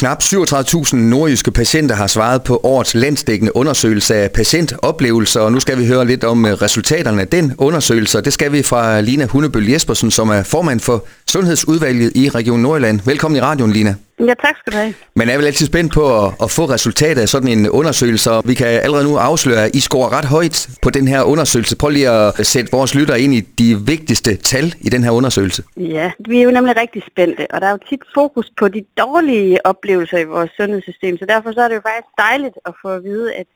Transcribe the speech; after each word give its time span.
Knap 0.00 0.22
37.000 0.22 0.96
nordjyske 0.96 1.50
patienter 1.50 1.94
har 1.94 2.06
svaret 2.06 2.42
på 2.42 2.60
årets 2.62 2.94
landsdækkende 2.94 3.56
undersøgelse 3.56 4.14
af 4.14 4.30
patientoplevelser, 4.30 5.40
og 5.40 5.52
nu 5.52 5.60
skal 5.60 5.78
vi 5.78 5.86
høre 5.86 6.06
lidt 6.06 6.24
om 6.24 6.46
øh, 6.46 6.52
resultaterne 6.52 7.20
af 7.20 7.28
den 7.28 7.54
undersøgelse. 7.58 8.20
Det 8.20 8.32
skal 8.32 8.52
vi 8.52 8.62
fra 8.62 9.00
Lina 9.00 9.26
Hundebøl 9.26 9.68
Jespersen, 9.68 10.10
som 10.10 10.28
er 10.28 10.42
formand 10.42 10.80
for 10.80 11.04
Sundhedsudvalget 11.26 12.12
i 12.14 12.28
Region 12.28 12.60
Nordjylland. 12.60 13.00
Velkommen 13.04 13.36
i 13.36 13.40
radioen, 13.40 13.72
Lina. 13.72 13.94
Ja, 14.28 14.34
tak 14.34 14.56
skal 14.58 14.72
du 14.72 14.78
have. 14.78 14.94
Man 15.14 15.28
er 15.28 15.36
vel 15.36 15.46
altid 15.46 15.66
spændt 15.66 15.92
på 15.92 16.24
at, 16.24 16.32
at 16.42 16.50
få 16.50 16.64
resultatet 16.64 17.22
af 17.22 17.28
sådan 17.28 17.48
en 17.48 17.70
undersøgelse, 17.70 18.30
vi 18.44 18.54
kan 18.54 18.66
allerede 18.66 19.04
nu 19.04 19.16
afsløre, 19.16 19.64
at 19.64 19.74
I 19.74 19.80
scorer 19.80 20.12
ret 20.18 20.24
højt 20.24 20.68
på 20.82 20.90
den 20.90 21.08
her 21.08 21.22
undersøgelse. 21.22 21.76
Prøv 21.76 21.90
lige 21.90 22.10
at 22.10 22.46
sætte 22.46 22.72
vores 22.72 22.94
lytter 22.94 23.14
ind 23.14 23.34
i 23.34 23.40
de 23.40 23.80
vigtigste 23.86 24.36
tal 24.36 24.74
i 24.80 24.88
den 24.88 25.04
her 25.04 25.10
undersøgelse. 25.10 25.62
Ja, 25.76 26.12
vi 26.28 26.38
er 26.38 26.42
jo 26.42 26.50
nemlig 26.50 26.76
rigtig 26.76 27.02
spændte, 27.06 27.46
og 27.50 27.60
der 27.60 27.66
er 27.66 27.70
jo 27.70 27.78
tit 27.88 28.02
fokus 28.14 28.52
på 28.58 28.68
de 28.68 28.84
dårlige 28.98 29.66
oplevelser 29.66 30.18
i 30.18 30.24
vores 30.24 30.50
sundhedssystem, 30.56 31.18
så 31.18 31.26
derfor 31.26 31.52
så 31.52 31.60
er 31.60 31.68
det 31.68 31.74
jo 31.74 31.80
faktisk 31.80 32.14
dejligt 32.18 32.54
at 32.66 32.74
få 32.82 32.88
at 32.88 33.04
vide, 33.04 33.34
at 33.34 33.46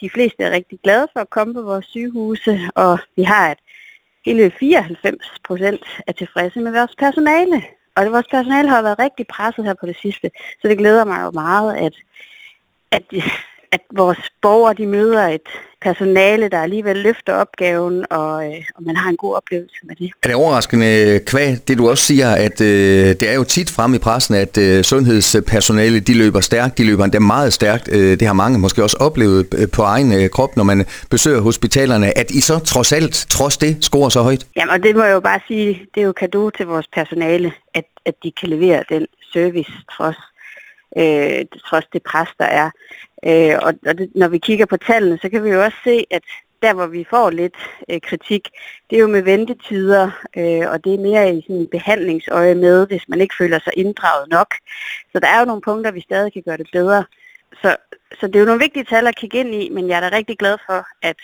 de 0.00 0.10
fleste 0.14 0.42
er 0.42 0.50
rigtig 0.50 0.78
glade 0.84 1.06
for 1.12 1.20
at 1.20 1.30
komme 1.30 1.54
på 1.54 1.62
vores 1.62 1.86
sygehuse, 1.86 2.60
og 2.74 2.98
vi 3.16 3.22
har 3.22 3.50
et 3.50 3.58
hele 4.26 4.52
94 4.60 5.16
procent 5.44 5.82
er 6.06 6.12
tilfredse 6.12 6.60
med 6.60 6.72
vores 6.72 6.94
personale. 6.98 7.62
Og 7.96 8.12
vores 8.12 8.26
personale 8.30 8.68
har 8.68 8.82
været 8.82 8.98
rigtig 8.98 9.26
presset 9.26 9.64
her 9.64 9.74
på 9.74 9.86
det 9.86 9.96
sidste, 9.96 10.30
så 10.62 10.68
det 10.68 10.78
glæder 10.78 11.04
mig 11.04 11.22
jo 11.22 11.30
meget, 11.30 11.76
at, 11.76 11.94
at, 12.90 13.02
at 13.72 13.80
vores 13.90 14.32
borgere 14.42 14.74
de 14.74 14.86
møder 14.86 15.26
et 15.26 15.48
personale, 15.82 16.48
der 16.48 16.58
alligevel 16.58 16.96
løfter 16.96 17.32
opgaven, 17.32 18.04
og, 18.10 18.46
øh, 18.46 18.64
og 18.76 18.82
man 18.82 18.96
har 18.96 19.10
en 19.10 19.16
god 19.16 19.34
oplevelse 19.34 19.76
med 19.82 19.96
det. 19.96 20.10
Er 20.22 20.28
det 20.28 20.36
overraskende, 20.36 21.20
kvæg, 21.26 21.68
det 21.68 21.78
du 21.78 21.90
også 21.90 22.04
siger, 22.04 22.30
at 22.30 22.60
øh, 22.60 23.06
det 23.20 23.30
er 23.30 23.34
jo 23.34 23.44
tit 23.44 23.70
frem 23.70 23.94
i 23.94 23.98
pressen, 23.98 24.34
at 24.34 24.58
øh, 24.58 24.84
sundhedspersonale, 24.84 26.00
de 26.00 26.14
løber 26.14 26.40
stærkt, 26.40 26.78
de 26.78 26.84
løber 26.84 27.04
endda 27.04 27.18
meget 27.18 27.52
stærkt. 27.52 27.88
Øh, 27.92 28.20
det 28.20 28.26
har 28.26 28.32
mange 28.32 28.58
måske 28.58 28.82
også 28.82 28.96
oplevet 29.00 29.54
øh, 29.58 29.68
på 29.72 29.82
egen 29.82 30.12
øh, 30.12 30.30
krop, 30.30 30.56
når 30.56 30.64
man 30.64 30.86
besøger 31.10 31.40
hospitalerne, 31.40 32.18
at 32.18 32.30
I 32.30 32.40
så 32.40 32.58
trods 32.58 32.92
alt, 32.92 33.26
trods 33.30 33.56
det, 33.56 33.84
scorer 33.84 34.08
så 34.08 34.22
højt? 34.22 34.46
Jamen, 34.56 34.70
og 34.70 34.82
det 34.82 34.96
må 34.96 35.02
jeg 35.02 35.12
jo 35.12 35.20
bare 35.20 35.40
sige, 35.48 35.80
det 35.94 36.00
er 36.00 36.06
jo 36.06 36.12
kado 36.12 36.50
til 36.50 36.66
vores 36.66 36.86
personale, 36.94 37.52
at, 37.74 37.84
at 38.06 38.14
de 38.22 38.32
kan 38.40 38.48
levere 38.48 38.84
den 38.88 39.06
service 39.32 39.72
trods, 39.96 40.16
øh, 40.96 41.44
trods 41.66 41.86
det 41.92 42.02
pres, 42.02 42.28
der 42.38 42.44
er. 42.44 42.70
Øh, 43.26 43.58
og 43.62 43.74
og 43.86 43.98
det, 43.98 44.10
når 44.14 44.28
vi 44.28 44.38
kigger 44.38 44.66
på 44.66 44.76
tallene, 44.76 45.18
så 45.18 45.28
kan 45.28 45.44
vi 45.44 45.50
jo 45.50 45.64
også 45.64 45.78
se, 45.84 46.04
at 46.10 46.22
der 46.62 46.74
hvor 46.74 46.86
vi 46.86 47.06
får 47.10 47.30
lidt 47.30 47.56
øh, 47.90 48.00
kritik, 48.00 48.48
det 48.90 48.96
er 48.96 49.00
jo 49.00 49.06
med 49.06 49.22
ventetider, 49.22 50.10
øh, 50.36 50.70
og 50.70 50.84
det 50.84 50.94
er 50.94 50.98
mere 50.98 51.34
i 51.34 51.42
sådan 51.46 51.68
behandlingsøje 51.70 52.54
med, 52.54 52.86
hvis 52.86 53.08
man 53.08 53.20
ikke 53.20 53.34
føler 53.38 53.58
sig 53.58 53.72
inddraget 53.76 54.28
nok. 54.30 54.54
Så 55.12 55.20
der 55.20 55.26
er 55.26 55.38
jo 55.38 55.44
nogle 55.44 55.62
punkter, 55.62 55.90
vi 55.90 56.00
stadig 56.00 56.32
kan 56.32 56.42
gøre 56.42 56.56
det 56.56 56.68
bedre. 56.72 57.04
Så, 57.62 57.76
så 58.20 58.26
det 58.26 58.36
er 58.36 58.40
jo 58.40 58.46
nogle 58.46 58.60
vigtige 58.60 58.84
tal 58.84 59.06
at 59.06 59.16
kigge 59.16 59.38
ind 59.38 59.54
i, 59.54 59.68
men 59.68 59.88
jeg 59.88 59.96
er 59.96 60.10
da 60.10 60.16
rigtig 60.16 60.38
glad 60.38 60.58
for, 60.66 60.86
at, 61.02 61.16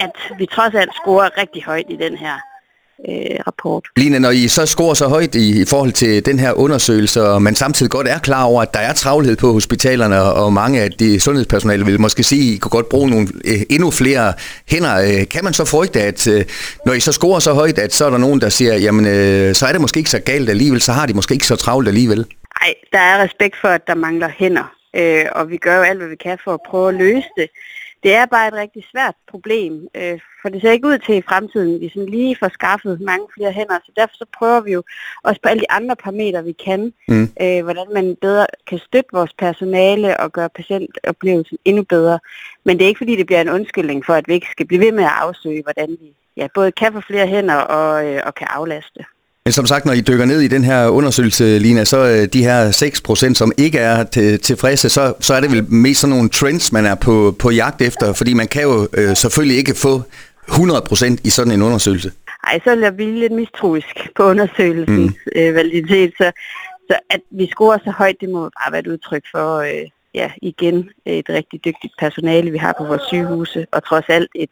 at 0.00 0.16
vi 0.38 0.46
trods 0.46 0.74
alt 0.74 0.94
scorer 0.94 1.38
rigtig 1.38 1.64
højt 1.64 1.86
i 1.88 1.96
den 1.96 2.16
her 2.16 2.38
øh, 3.08 3.38
rapport. 3.46 3.84
Line, 3.96 4.18
når 4.18 4.30
I 4.30 4.48
så 4.48 4.66
scorer 4.66 4.94
så 4.94 5.08
højt 5.08 5.34
i, 5.34 5.62
i 5.62 5.64
forhold 5.64 5.92
til 5.92 6.26
den 6.26 6.38
her 6.38 6.52
undersøgelse, 6.52 7.22
og 7.22 7.42
man 7.42 7.54
samtidig 7.54 7.90
godt 7.90 8.08
er 8.08 8.18
klar 8.18 8.44
over, 8.44 8.62
at 8.62 8.74
der 8.74 8.80
er 8.80 8.92
travlhed 8.92 9.36
på 9.36 9.52
hospitalerne, 9.52 10.22
og 10.22 10.52
mange 10.52 10.80
af 10.80 10.90
de 10.92 11.20
sundhedspersonale 11.20 11.86
vil 11.86 12.00
måske 12.00 12.22
sige, 12.22 12.50
at 12.50 12.54
I 12.54 12.58
kunne 12.58 12.70
godt 12.70 12.88
bruge 12.88 13.10
nogle 13.10 13.28
øh, 13.44 13.60
endnu 13.70 13.90
flere 13.90 14.32
hænder. 14.68 14.96
Øh, 15.00 15.28
kan 15.28 15.44
man 15.44 15.52
så 15.52 15.64
frygte, 15.64 16.02
at 16.02 16.28
øh, 16.28 16.44
når 16.86 16.92
I 16.92 17.00
så 17.00 17.12
scorer 17.12 17.40
så 17.40 17.52
højt, 17.52 17.78
at 17.78 17.94
så 17.94 18.06
er 18.06 18.10
der 18.10 18.18
nogen, 18.18 18.40
der 18.40 18.48
siger, 18.48 18.74
jamen 18.74 19.06
øh, 19.06 19.54
så 19.54 19.66
er 19.66 19.72
det 19.72 19.80
måske 19.80 19.98
ikke 19.98 20.10
så 20.10 20.18
galt 20.20 20.50
alligevel, 20.50 20.80
så 20.80 20.92
har 20.92 21.06
de 21.06 21.14
måske 21.14 21.34
ikke 21.34 21.46
så 21.46 21.56
travlt 21.56 21.88
alligevel? 21.88 22.26
Nej, 22.60 22.74
der 22.92 22.98
er 22.98 23.24
respekt 23.24 23.56
for, 23.60 23.68
at 23.68 23.86
der 23.86 23.94
mangler 23.94 24.28
hænder, 24.38 24.72
øh, 24.96 25.24
og 25.32 25.50
vi 25.50 25.56
gør 25.56 25.76
jo 25.76 25.82
alt, 25.82 25.98
hvad 25.98 26.08
vi 26.08 26.16
kan 26.16 26.38
for 26.44 26.54
at 26.54 26.60
prøve 26.68 26.88
at 26.88 26.94
løse 26.94 27.28
det. 27.36 27.48
Det 28.02 28.14
er 28.14 28.26
bare 28.26 28.48
et 28.48 28.54
rigtig 28.54 28.84
svært 28.92 29.14
problem, 29.30 29.88
øh, 29.94 30.20
for 30.42 30.48
det 30.48 30.60
ser 30.60 30.70
ikke 30.70 30.88
ud 30.88 30.98
til 30.98 31.14
i 31.14 31.22
fremtiden, 31.28 31.80
vi 31.80 31.88
sådan 31.88 32.08
lige 32.08 32.36
får 32.40 32.48
skaffet 32.48 33.00
mange 33.00 33.26
flere 33.34 33.52
hænder, 33.52 33.78
så 33.84 33.92
derfor 33.96 34.14
så 34.14 34.26
prøver 34.38 34.60
vi 34.60 34.72
jo 34.72 34.82
også 35.22 35.40
på 35.42 35.48
alle 35.48 35.60
de 35.60 35.70
andre 35.70 35.96
parametre, 35.96 36.44
vi 36.44 36.52
kan, 36.52 36.92
mm. 37.08 37.28
øh, 37.40 37.64
hvordan 37.64 37.86
man 37.94 38.16
bedre 38.20 38.46
kan 38.66 38.78
støtte 38.78 39.10
vores 39.12 39.32
personale 39.32 40.20
og 40.20 40.32
gøre 40.32 40.48
patientoplevelsen 40.48 41.58
endnu 41.64 41.82
bedre. 41.82 42.18
Men 42.64 42.78
det 42.78 42.84
er 42.84 42.88
ikke 42.88 42.98
fordi, 42.98 43.16
det 43.16 43.26
bliver 43.26 43.40
en 43.40 43.48
undskyldning 43.48 44.06
for, 44.06 44.14
at 44.14 44.28
vi 44.28 44.34
ikke 44.34 44.50
skal 44.50 44.66
blive 44.66 44.80
ved 44.80 44.92
med 44.92 45.04
at 45.04 45.16
afsøge, 45.20 45.62
hvordan 45.62 45.90
vi 46.00 46.14
ja, 46.36 46.46
både 46.54 46.72
kan 46.72 46.92
få 46.92 47.00
flere 47.00 47.26
hænder 47.26 47.54
og, 47.54 48.06
øh, 48.06 48.22
og 48.26 48.34
kan 48.34 48.46
aflaste. 48.50 49.04
Men 49.46 49.52
som 49.52 49.66
sagt, 49.66 49.84
når 49.84 49.92
I 49.92 50.00
dykker 50.00 50.24
ned 50.24 50.40
i 50.40 50.48
den 50.48 50.64
her 50.64 50.88
undersøgelse, 50.88 51.58
Lina, 51.58 51.84
så 51.84 51.98
øh, 51.98 52.28
de 52.32 52.42
her 52.42 52.70
6%, 53.30 53.34
som 53.34 53.52
ikke 53.58 53.78
er 53.78 54.04
til, 54.04 54.40
tilfredse, 54.40 54.88
så, 54.88 55.14
så 55.20 55.34
er 55.34 55.40
det 55.40 55.52
vel 55.52 55.64
mest 55.72 56.00
sådan 56.00 56.16
nogle 56.16 56.28
trends, 56.28 56.72
man 56.72 56.86
er 56.86 56.94
på, 56.94 57.36
på 57.38 57.50
jagt 57.50 57.82
efter, 57.82 58.12
fordi 58.12 58.34
man 58.34 58.48
kan 58.48 58.62
jo 58.62 58.88
øh, 58.92 59.16
selvfølgelig 59.16 59.58
ikke 59.58 59.74
få 59.74 60.02
100% 60.48 61.16
i 61.24 61.30
sådan 61.30 61.52
en 61.52 61.62
undersøgelse. 61.62 62.12
Nej, 62.46 62.60
så 62.64 62.70
jeg 62.70 62.96
blive 62.96 63.18
lidt 63.18 63.32
mistroisk 63.32 64.08
på 64.16 64.22
undersøgelsens 64.22 65.14
mm. 65.26 65.40
øh, 65.40 65.54
validitet, 65.54 66.12
så, 66.18 66.32
så 66.90 66.98
at 67.10 67.20
vi 67.30 67.46
scorer 67.46 67.78
så 67.84 67.90
højt, 67.90 68.16
det 68.20 68.28
må 68.28 68.40
bare 68.40 68.72
være 68.72 68.80
et 68.80 68.86
udtryk 68.86 69.24
for, 69.34 69.58
øh, 69.58 69.86
ja, 70.16 70.30
igen 70.42 70.88
et 71.06 71.28
rigtig 71.28 71.64
dygtigt 71.64 71.94
personale, 71.98 72.50
vi 72.50 72.58
har 72.58 72.74
på 72.78 72.84
vores 72.84 73.02
sygehuse, 73.02 73.66
og 73.72 73.84
trods 73.84 74.04
alt 74.08 74.30
et, 74.34 74.50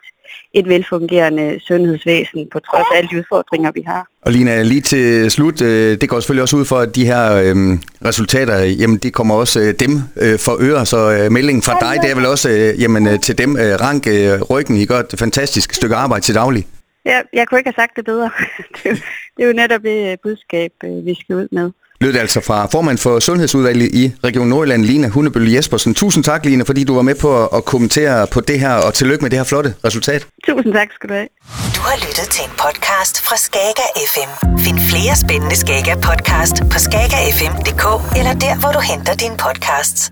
et 0.53 0.69
velfungerende 0.69 1.61
sundhedsvæsen 1.61 2.49
på 2.53 2.59
trods 2.61 2.87
af 2.93 2.99
alle 2.99 3.09
de 3.11 3.19
udfordringer, 3.19 3.71
vi 3.73 3.83
har. 3.87 4.09
Og 4.23 4.33
Lina, 4.33 4.63
lige 4.63 4.81
til 4.81 5.31
slut, 5.31 5.63
øh, 5.63 6.01
det 6.01 6.09
går 6.09 6.21
selvfølgelig 6.21 6.43
også 6.43 6.57
ud 6.57 6.65
for, 6.65 6.77
at 6.77 6.95
de 6.95 7.07
her 7.07 7.25
øh, 7.35 7.57
resultater, 8.05 8.59
jamen 8.59 8.97
det 8.97 9.13
kommer 9.13 9.35
også 9.35 9.61
øh, 9.61 9.75
dem 9.81 9.93
øh, 10.17 10.39
for 10.39 10.57
øre, 10.61 10.87
så 10.87 11.01
øh, 11.13 11.33
meldingen 11.33 11.63
fra 11.63 11.79
dig, 11.81 12.03
det 12.03 12.11
er 12.11 12.15
vel 12.15 12.27
også 12.27 12.49
øh, 12.51 12.83
jamen, 12.83 13.07
øh, 13.07 13.21
til 13.21 13.39
dem, 13.39 13.57
øh, 13.57 13.81
rank 13.81 14.07
øh, 14.07 14.43
ryggen, 14.43 14.77
I 14.77 14.87
gør 14.87 14.99
et 14.99 15.15
fantastisk 15.19 15.73
stykke 15.73 15.97
arbejde 15.97 16.25
til 16.25 16.35
daglig. 16.35 16.67
Ja, 17.07 17.21
jeg 17.33 17.49
kunne 17.49 17.59
ikke 17.59 17.69
have 17.69 17.83
sagt 17.83 17.97
det 17.97 18.05
bedre. 18.05 18.31
det, 18.75 18.87
er 18.87 18.91
jo, 18.91 18.97
det 19.37 19.43
er 19.43 19.47
jo 19.47 19.53
netop 19.53 19.83
det 19.83 20.21
budskab, 20.23 20.73
vi 20.83 21.15
skal 21.21 21.37
ud 21.37 21.49
med 21.53 21.71
lød 22.05 22.13
det 22.13 22.21
altså 22.21 22.41
fra 22.41 22.67
formand 22.73 22.99
for 22.99 23.21
Sundhedsudvalget 23.21 23.95
i 23.95 24.13
Region 24.25 24.49
Nordjylland, 24.49 24.85
Lina 24.85 25.09
Hundebøl 25.09 25.53
Jespersen. 25.53 25.95
Tusind 25.95 26.25
tak, 26.25 26.45
Lina, 26.47 26.65
fordi 26.65 26.85
du 26.85 26.95
var 26.95 27.03
med 27.03 27.15
på 27.15 27.47
at 27.47 27.65
kommentere 27.65 28.27
på 28.27 28.41
det 28.41 28.61
her, 28.61 28.75
og 28.75 28.95
tillykke 28.95 29.23
med 29.23 29.31
det 29.31 29.39
her 29.39 29.45
flotte 29.45 29.75
resultat. 29.85 30.27
Tusind 30.47 30.73
tak 30.75 30.89
skal 30.95 31.09
du 31.09 31.15
have. 31.15 31.29
Du 31.77 31.81
har 31.89 31.97
lyttet 32.07 32.27
til 32.35 32.43
en 32.49 32.55
podcast 32.65 33.15
fra 33.27 33.37
Skager 33.37 33.89
FM. 34.13 34.31
Find 34.65 34.79
flere 34.91 35.15
spændende 35.25 35.57
Skager 35.57 35.97
podcast 36.09 36.57
på 36.73 36.79
skagerfm.dk 36.87 37.85
eller 38.19 38.35
der, 38.45 38.55
hvor 38.61 38.73
du 38.77 38.81
henter 38.91 39.15
dine 39.15 39.37
podcasts. 39.47 40.11